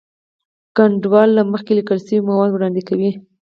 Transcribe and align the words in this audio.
ګډونوال 0.77 1.29
له 1.37 1.43
مخکې 1.51 1.71
لیکل 1.79 1.97
شوي 2.05 2.19
مواد 2.27 2.49
وړاندې 2.53 2.81
کوي. 2.89 3.11